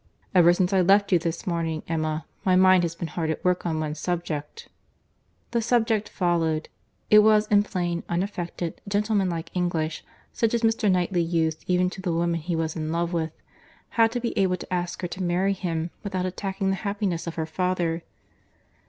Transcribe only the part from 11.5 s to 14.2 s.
even to the woman he was in love with, how to